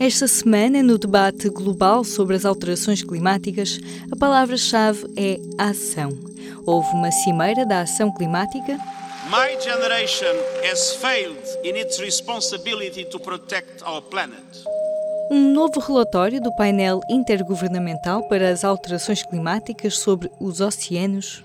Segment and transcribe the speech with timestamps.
[0.00, 3.80] Esta semana, no debate global sobre as alterações climáticas,
[4.12, 6.16] a palavra-chave é ação.
[6.64, 8.78] Houve uma cimeira da ação climática.
[9.28, 10.36] My generation
[10.70, 14.40] has failed in its responsibility to protect our planet.
[15.32, 21.42] Um novo relatório do painel intergovernamental para as alterações climáticas sobre os oceanos.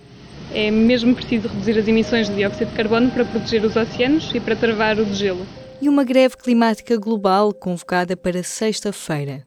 [0.54, 4.40] É mesmo preciso reduzir as emissões de dióxido de carbono para proteger os oceanos e
[4.40, 5.44] para travar o degelo
[5.84, 9.46] e uma greve climática global convocada para sexta-feira.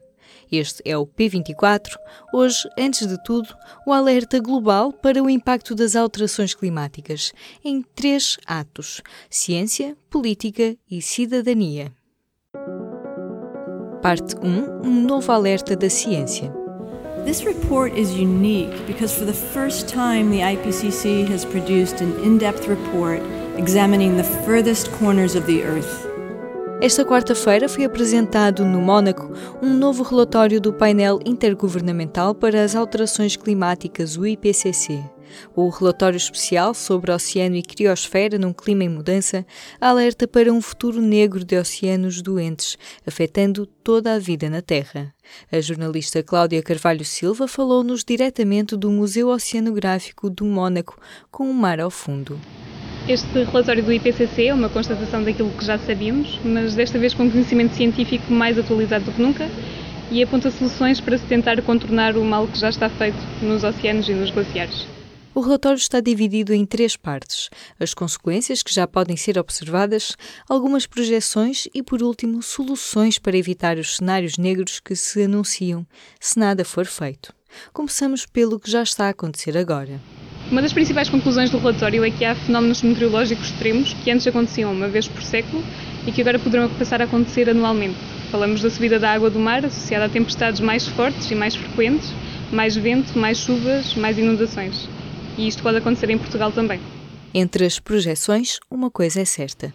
[0.51, 1.97] Este é o P24.
[2.31, 3.49] Hoje, antes de tudo,
[3.87, 7.33] o alerta global para o impacto das alterações climáticas
[7.65, 9.01] em três atos:
[9.31, 11.91] ciência, política e cidadania.
[14.03, 16.53] Parte 1 Um novo alerta da ciência.
[17.25, 22.67] This report is unique because for the first time the IPCC has produced an in-depth
[22.67, 23.23] report
[23.57, 26.06] examining the furthest corners of the earth.
[26.79, 33.35] Esta quarta-feira foi apresentado no Mónaco um novo relatório do painel intergovernamental para as alterações
[33.35, 35.03] climáticas, o IPCC.
[35.55, 39.43] O relatório especial sobre oceano e criosfera num clima em mudança
[39.81, 45.11] alerta para um futuro negro de oceanos doentes, afetando toda a vida na Terra.
[45.51, 50.99] A jornalista Cláudia Carvalho Silva falou-nos diretamente do Museu Oceanográfico do Mónaco,
[51.31, 52.39] com o mar ao fundo.
[53.07, 57.31] Este relatório do IPCC é uma constatação daquilo que já sabíamos, mas desta vez com
[57.31, 59.49] conhecimento científico mais atualizado do que nunca
[60.11, 64.09] e aponta soluções para se tentar contornar o mal que já está feito nos oceanos
[64.09, 64.85] e nos glaciares.
[65.33, 67.49] O relatório está dividido em três partes:
[67.79, 70.17] as consequências que já podem ser observadas,
[70.49, 75.87] algumas projeções e, por último, soluções para evitar os cenários negros que se anunciam
[76.19, 77.33] se nada for feito.
[77.71, 79.97] Começamos pelo que já está a acontecer agora.
[80.49, 84.71] Uma das principais conclusões do relatório é que há fenómenos meteorológicos extremos que antes aconteciam
[84.71, 85.61] uma vez por século
[86.05, 87.97] e que agora poderão passar a acontecer anualmente.
[88.31, 92.13] Falamos da subida da água do mar associada a tempestades mais fortes e mais frequentes,
[92.49, 94.87] mais vento, mais chuvas, mais inundações.
[95.37, 96.79] E isto pode acontecer em Portugal também.
[97.33, 99.73] Entre as projeções, uma coisa é certa.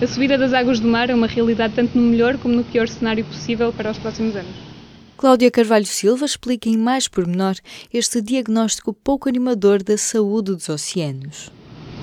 [0.00, 2.88] A subida das águas do mar é uma realidade tanto no melhor como no pior
[2.88, 4.73] cenário possível para os próximos anos.
[5.16, 7.54] Cláudia Carvalho Silva explica em mais pormenor
[7.92, 11.50] este diagnóstico pouco animador da saúde dos oceanos.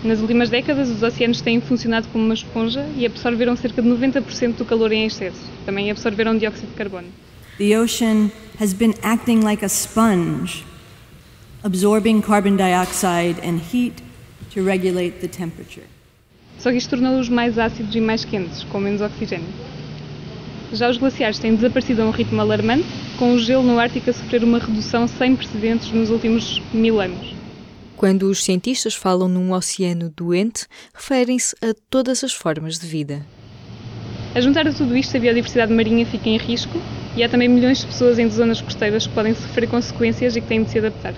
[0.03, 4.55] Nas últimas décadas, os oceanos têm funcionado como uma esponja e absorveram cerca de 90%
[4.55, 5.41] do calor em excesso.
[5.65, 7.07] Também absorveram dióxido de carbono.
[7.57, 10.65] The ocean has been acting like a sponge,
[11.63, 14.01] absorbing carbon dioxide and heat
[14.53, 15.85] to regulate the temperature.
[16.57, 19.47] Só que isto tornou-os mais ácidos e mais quentes, com menos oxigênio.
[20.73, 22.85] Já os glaciares têm desaparecido a um ritmo alarmante,
[23.19, 27.35] com o gelo no Ártico a sofrer uma redução sem precedentes nos últimos mil anos.
[27.97, 33.25] Quando os cientistas falam num oceano doente, referem-se a todas as formas de vida.
[34.33, 36.81] A juntar a tudo isto, a biodiversidade marinha fica em risco
[37.17, 40.47] e há também milhões de pessoas em zonas costeiras que podem sofrer consequências e que
[40.47, 41.13] têm de se adaptar.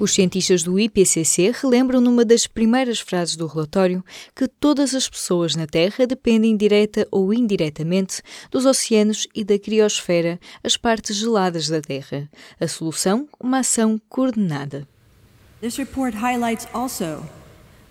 [0.00, 5.56] Os cientistas do IPCC relembram numa das primeiras frases do relatório que todas as pessoas
[5.56, 11.80] na Terra dependem direta ou indiretamente dos oceanos e da criosfera, as partes geladas da
[11.80, 12.30] Terra.
[12.60, 14.86] A solução, uma ação coordenada.
[15.60, 17.26] This report highlights also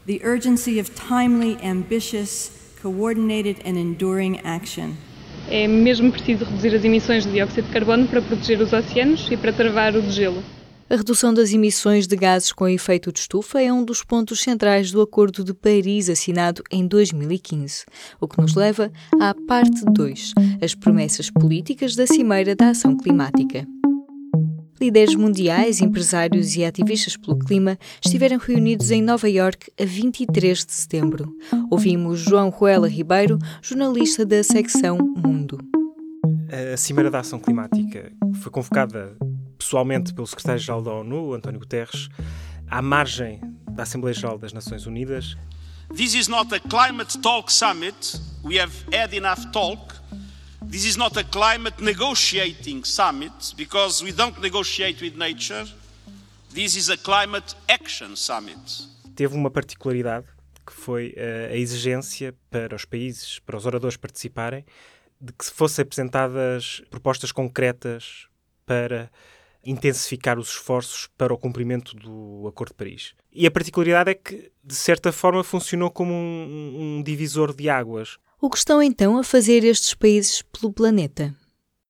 [0.05, 2.51] the urgency of timely, ambitious,
[2.81, 4.95] coordinated and enduring action.
[5.49, 9.35] É mesmo preciso reduzir as emissões de dióxido de carbono para proteger os oceanos e
[9.35, 10.41] para travar o degelo.
[10.89, 14.89] A redução das emissões de gases com efeito de estufa é um dos pontos centrais
[14.89, 17.83] do Acordo de Paris assinado em 2015,
[18.21, 18.89] o que nos leva
[19.19, 20.33] à parte 2,
[20.63, 23.67] as promessas políticas da Cimeira da Ação Climática.
[24.79, 30.71] Líderes mundiais, empresários e ativistas pelo clima estiveram reunidos em Nova York a 23 de
[30.71, 31.35] setembro.
[31.69, 35.59] Ouvimos João Ruela Ribeiro, jornalista da secção Mundo.
[36.73, 39.17] A Cimeira da Ação Climática foi convocada
[39.67, 42.07] pessoalmente pelo secretário-geral da ONU, António Guterres,
[42.69, 45.35] à margem da Assembleia Geral das Nações Unidas.
[45.93, 48.17] This is not a climate talk summit.
[48.45, 49.93] We have had enough talk.
[50.69, 55.65] This is not a climate negotiating summit because we don't negotiate with nature.
[56.53, 58.57] This is a climate action summit.
[59.15, 60.27] Teve uma particularidade
[60.65, 64.65] que foi eh, a exigência para os países, para os oradores participarem,
[65.19, 68.27] de que fossem apresentadas propostas concretas
[68.65, 69.09] para
[69.67, 73.13] intensificar os esforços para o cumprimento do Acordo de Paris.
[73.33, 78.17] E a particularidade é que, de certa forma, funcionou como um, um divisor de águas.
[78.39, 81.35] O que estão então a fazer estes países pelo planeta?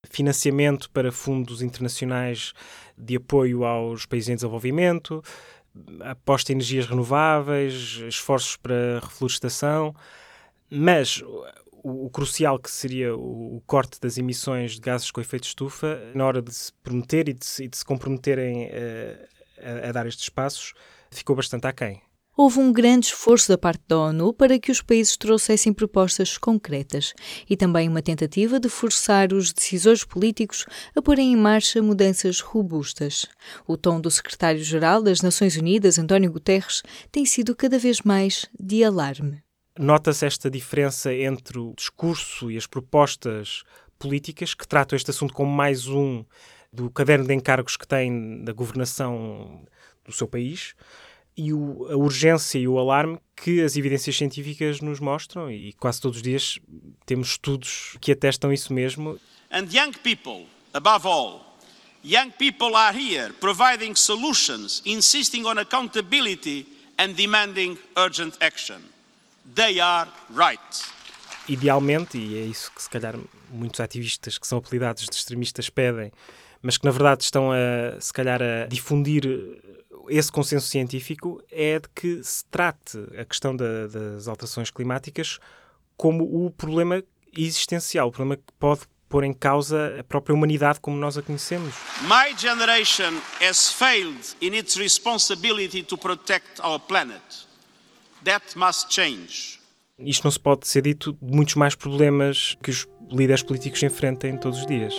[0.10, 2.54] Financiamento para fundos internacionais
[2.98, 5.22] de apoio aos países em desenvolvimento,
[6.02, 9.94] aposta em energias renováveis, esforços para reflorestação,
[10.70, 11.22] mas
[11.88, 16.00] o, o, crucial que seria o, o, corte das emissões de gases com efeito estufa,
[16.13, 19.28] na hora de se prometer e de se, e de se comprometerem uh,
[19.86, 20.74] a, a, dar estes passos,
[21.12, 22.01] ficou bastante aquém
[22.38, 27.13] houve um grande esforço da parte da ONU para que os países trouxessem propostas concretas
[27.50, 33.25] e também uma tentativa de forçar os decisores políticos a porem em marcha mudanças robustas.
[33.68, 38.83] O tom do secretário-geral das Nações Unidas, António Guterres, tem sido cada vez mais de
[38.83, 39.47] alarme.
[39.80, 43.64] Nota-se esta diferença entre o discurso e as propostas
[44.00, 46.26] políticas que tratam este assunto como mais um
[46.72, 49.66] do caderno de encargos que tem da governação
[50.06, 50.76] do seu país
[51.38, 56.02] e o, a urgência e o alarme que as evidências científicas nos mostram, e quase
[56.02, 56.60] todos os dias
[57.06, 59.20] temos estudos que atestam isso mesmo.
[59.52, 61.42] And young people, above all,
[62.04, 66.66] young people are here providing solutions, insisting on accountability
[66.98, 68.82] and demanding urgent action.
[69.56, 70.62] They are right.
[71.48, 73.16] Idealmente, e é isso que se calhar
[73.50, 76.12] muitos ativistas que são apelidados de extremistas pedem,
[76.62, 79.24] mas que na verdade estão a, se calhar a difundir
[80.10, 85.40] esse consenso científico é de que se trate a questão da, das alterações climáticas
[85.96, 87.04] como o problema
[87.36, 91.74] existencial, o problema que pode pôr em causa a própria humanidade como nós a conhecemos.
[92.02, 97.47] My generation has failed in its responsibility to protect our planet.
[98.24, 99.60] That must change.
[100.00, 104.38] Isto não se pode ser dito de muitos mais problemas que os líderes políticos enfrentem
[104.38, 104.94] todos os dias.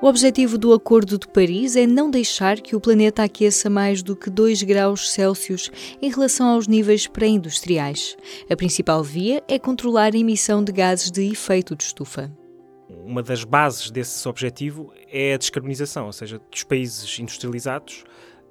[0.00, 4.14] O objetivo do Acordo de Paris é não deixar que o planeta aqueça mais do
[4.14, 8.16] que 2 graus Celsius em relação aos níveis pré-industriais.
[8.48, 12.30] A principal via é controlar a emissão de gases de efeito de estufa.
[12.88, 18.04] Uma das bases desse objetivo é a descarbonização, ou seja, os países industrializados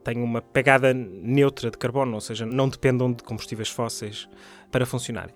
[0.08, 4.28] têm uma pegada neutra de carbono, ou seja, não dependam de combustíveis fósseis
[4.72, 5.36] para funcionarem.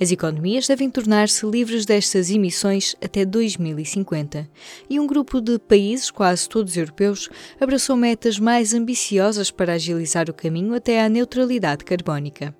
[0.00, 4.48] As economias devem tornar-se livres destas emissões até 2050
[4.88, 7.28] e um grupo de países, quase todos europeus,
[7.60, 12.54] abraçou metas mais ambiciosas para agilizar o caminho até à neutralidade carbónica.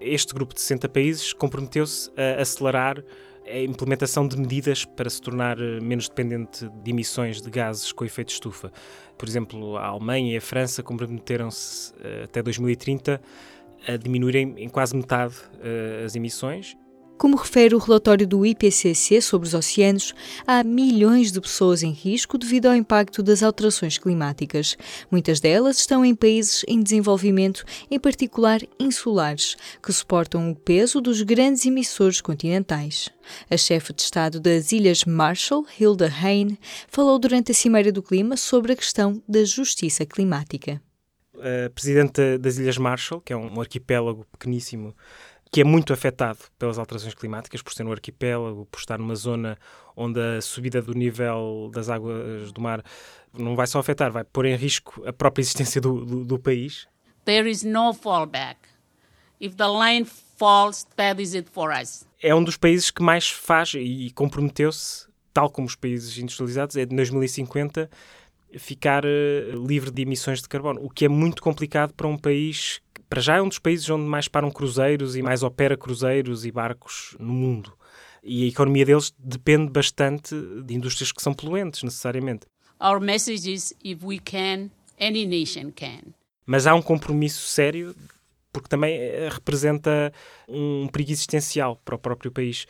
[0.00, 3.02] Este grupo de 60 países comprometeu-se a acelerar
[3.46, 8.04] a implementação de medidas para se tornar eh, menos dependente de emissões de gases com
[8.04, 8.72] efeito estufa.
[9.18, 13.20] Por exemplo, a Alemanha e a França comprometeram-se eh, até 2030
[13.86, 16.76] a diminuírem em quase metade uh, as emissões.
[17.22, 20.12] Como refere o relatório do IPCC sobre os oceanos,
[20.44, 24.76] há milhões de pessoas em risco devido ao impacto das alterações climáticas.
[25.08, 31.22] Muitas delas estão em países em desenvolvimento, em particular insulares, que suportam o peso dos
[31.22, 33.08] grandes emissores continentais.
[33.48, 36.58] A chefe de Estado das Ilhas Marshall, Hilda Hain,
[36.88, 40.82] falou durante a Cimeira do Clima sobre a questão da justiça climática
[41.42, 44.94] a presidente das Ilhas Marshall, que é um arquipélago pequeníssimo,
[45.52, 49.58] que é muito afetado pelas alterações climáticas, por ser um arquipélago, por estar numa zona
[49.94, 52.82] onde a subida do nível das águas do mar
[53.38, 56.88] não vai só afetar, vai pôr em risco a própria existência do, do, do país.
[57.26, 58.60] There is no fallback.
[59.38, 62.06] If the line falls, that is it for us.
[62.22, 66.86] É um dos países que mais faz e comprometeu-se, tal como os países industrializados, é
[66.86, 67.90] de 2050
[68.56, 72.80] ficar uh, livre de emissões de carbono, o que é muito complicado para um país
[73.12, 76.50] para já, é um dos países onde mais param cruzeiros e mais opera cruzeiros e
[76.50, 77.76] barcos no mundo.
[78.24, 80.34] E a economia deles depende bastante
[80.64, 82.46] de indústrias que são poluentes, necessariamente.
[82.80, 86.14] Our message is if we can, any nation can.
[86.46, 87.94] Mas há um compromisso sério
[88.50, 90.10] porque também eh, representa
[90.48, 92.66] um perigo existencial para o próprio país.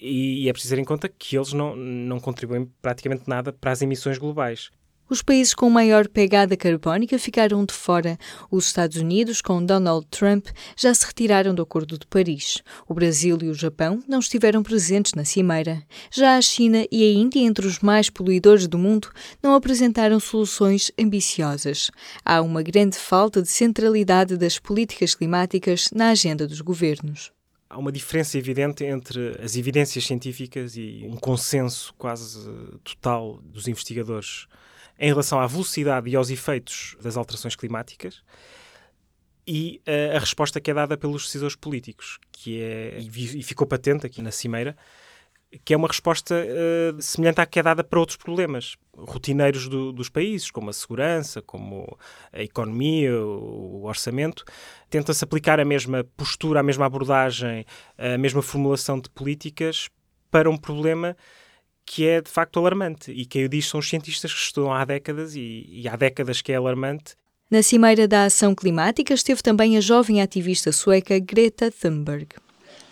[0.00, 3.82] E é preciso ter em conta que eles não, não contribuem praticamente nada para as
[3.82, 4.70] emissões globais.
[5.08, 8.16] Os países com maior pegada carbónica ficaram de fora.
[8.50, 12.62] Os Estados Unidos, com Donald Trump, já se retiraram do Acordo de Paris.
[12.88, 15.82] O Brasil e o Japão não estiveram presentes na cimeira.
[16.10, 19.10] Já a China e a Índia, entre os mais poluidores do mundo,
[19.42, 21.90] não apresentaram soluções ambiciosas.
[22.24, 27.30] Há uma grande falta de centralidade das políticas climáticas na agenda dos governos
[27.68, 32.48] há uma diferença evidente entre as evidências científicas e um consenso quase
[32.84, 34.46] total dos investigadores
[34.98, 38.22] em relação à velocidade e aos efeitos das alterações climáticas
[39.46, 44.06] e uh, a resposta que é dada pelos decisores políticos, que é, e, ficou patente
[44.06, 44.76] aqui na Cimeira,
[45.64, 49.92] que é uma resposta uh, semelhante à que é dada para outros problemas rotineiros do,
[49.92, 51.96] dos países, como a segurança, como
[52.32, 54.44] a economia, o, o orçamento.
[54.88, 57.64] Tenta-se aplicar a mesma postura, a mesma abordagem,
[57.98, 59.88] a mesma formulação de políticas
[60.30, 61.16] para um problema
[61.86, 64.84] que é de facto alarmante e quem o diz são os cientistas que estudam há
[64.84, 67.14] décadas e, e há décadas que é alarmante.
[67.50, 72.28] Na Cimeira da Ação Climática esteve também a jovem ativista sueca Greta Thunberg.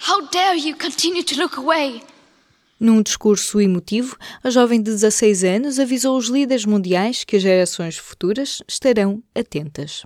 [0.08, 2.02] How dare you continue to look away?
[2.78, 7.96] Num discurso emotivo, a jovem de 16 anos avisou os líderes mundiais que as gerações
[7.96, 10.04] futuras estarão atentas.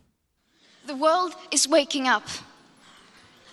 [0.86, 2.26] The world is waking up.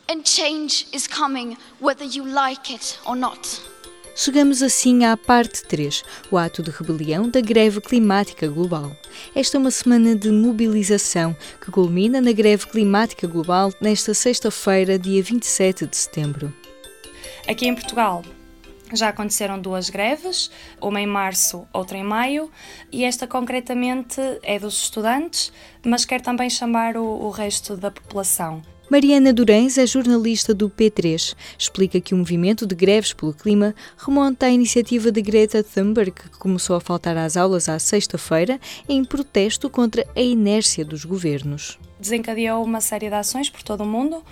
[0.09, 3.61] And change is coming whether you like it or not.
[4.15, 8.95] Chegamos assim à parte 3, o ato de rebelião da greve climática global.
[9.33, 15.23] Esta é uma semana de mobilização que culmina na greve climática global nesta sexta-feira, dia
[15.23, 16.53] 27 de setembro.
[17.47, 18.23] Aqui em Portugal,
[18.93, 22.51] já aconteceram duas greves, uma em março, outra em maio,
[22.91, 25.51] e esta concretamente é dos estudantes,
[25.83, 28.61] mas quer também chamar o, o resto da população.
[28.93, 31.35] Mariana Durães é jornalista do P3.
[31.57, 36.29] Explica que o movimento de greves pelo clima remonta à iniciativa de Greta Thunberg, que
[36.37, 41.79] começou a faltar às aulas à sexta-feira em protesto contra a inércia dos governos.
[41.99, 44.23] Desencadeou uma série de ações por todo o mundo.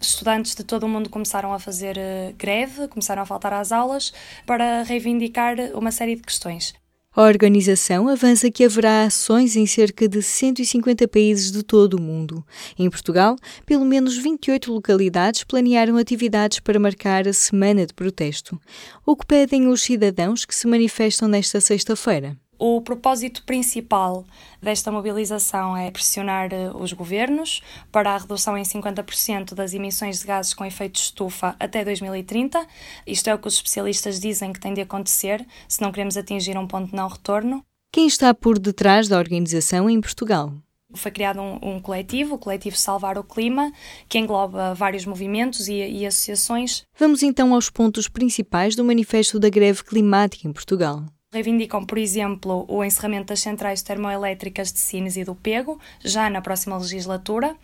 [0.00, 4.12] Estudantes de todo o mundo começaram a fazer eh, greve, começaram a faltar às aulas
[4.44, 6.74] para reivindicar uma série de questões.
[7.18, 12.46] A organização avança que haverá ações em cerca de 150 países de todo o mundo.
[12.78, 13.34] Em Portugal,
[13.66, 18.56] pelo menos 28 localidades planearam atividades para marcar a semana de protesto.
[19.04, 22.38] O que pedem os cidadãos que se manifestam nesta sexta-feira?
[22.58, 24.24] O propósito principal
[24.60, 27.62] desta mobilização é pressionar eh, os governos
[27.92, 32.66] para a redução em 50% das emissões de gases com efeito de estufa até 2030.
[33.06, 36.58] Isto é o que os especialistas dizem que tem de acontecer se não queremos atingir
[36.58, 37.62] um ponto de não retorno.
[37.92, 40.52] Quem está por detrás da organização em Portugal?
[40.94, 43.70] Foi criado um, um, coletivo, o Coletivo Salvar o Clima,
[44.08, 46.82] que engloba vários movimentos e, e associações.
[46.98, 51.04] Vamos então aos pontos principais do Manifesto da Greve Climática em Portugal.
[51.30, 56.40] Reivindicam, por exemplo, o encerramento das centrais termoelétricas de Sines e do Pego, já na
[56.40, 57.54] próxima legislatura.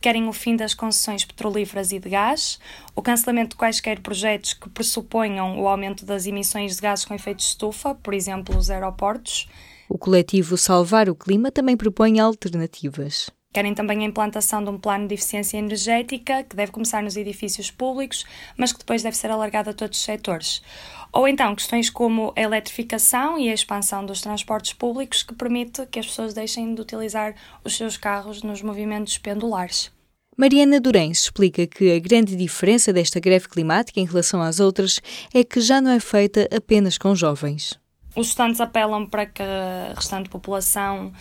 [0.00, 2.58] Querem o fim das concessões petrolíferas e de gás,
[2.96, 7.38] o cancelamento de quaisquer projetos que pressuponham o aumento das emissões de gases com efeito
[7.38, 9.48] de estufa, por exemplo, os aeroportos.
[9.88, 13.30] O coletivo Salvar o Clima também propõe alternativas.
[13.52, 17.70] Querem também a implantação de um plano de eficiência energética que deve começar nos edifícios
[17.70, 18.24] públicos,
[18.56, 20.62] mas que depois deve ser alargado a todos os setores.
[21.12, 25.98] Ou então questões como a eletrificação e a expansão dos transportes públicos que permite que
[25.98, 29.92] as pessoas deixem de utilizar os seus carros nos movimentos pendulares.
[30.34, 34.98] Mariana Durães explica que a grande diferença desta greve climática em relação às outras
[35.34, 37.78] é que já não é feita apenas com jovens.
[38.16, 41.12] Os estudantes apelam para que a restante população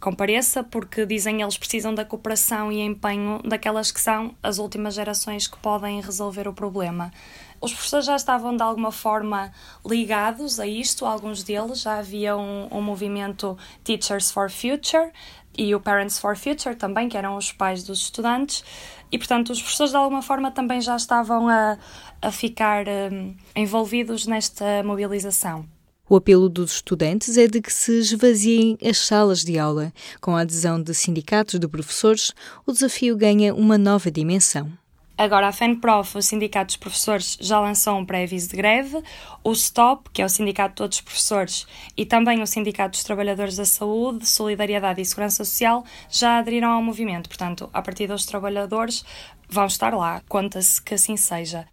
[0.00, 5.46] compareça, porque dizem eles precisam da cooperação e empenho daquelas que são as últimas gerações
[5.46, 7.12] que podem resolver o problema.
[7.60, 9.52] Os professores já estavam de alguma forma
[9.84, 15.10] ligados a isto, alguns deles já havia um, um movimento Teachers for Future
[15.58, 18.64] e o Parents for Future também, que eram os pais dos estudantes,
[19.12, 21.76] e portanto os professores de alguma forma também já estavam a,
[22.22, 25.66] a ficar um, envolvidos nesta mobilização.
[26.08, 29.92] O apelo dos estudantes é de que se esvaziem as salas de aula.
[30.20, 32.32] Com a adesão de sindicatos de professores,
[32.66, 34.72] o desafio ganha uma nova dimensão.
[35.20, 39.02] Agora, a FENPROF, o Sindicato dos Professores, já lançou um pré-aviso de greve.
[39.44, 43.04] O STOP, que é o Sindicato de Todos os Professores, e também o Sindicato dos
[43.04, 47.28] Trabalhadores da Saúde, Solidariedade e Segurança Social, já aderiram ao movimento.
[47.28, 49.04] Portanto, a partir dos trabalhadores,
[49.46, 50.22] vão estar lá.
[50.26, 51.66] Conta-se que assim seja.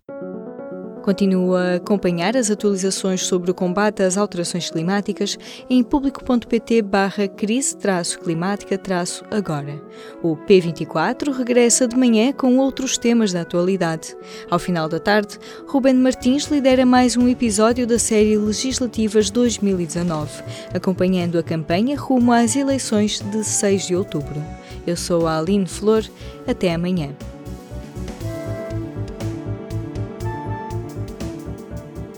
[1.07, 9.81] Continua a acompanhar as atualizações sobre o combate às alterações climáticas em público.pt barra crise-climática-agora.
[10.21, 14.17] O P24 regressa de manhã com outros temas da atualidade.
[14.51, 21.39] Ao final da tarde, Ruben Martins lidera mais um episódio da série Legislativas 2019, acompanhando
[21.39, 24.43] a campanha rumo às eleições de 6 de outubro.
[24.85, 26.03] Eu sou a Aline Flor.
[26.45, 27.15] Até amanhã.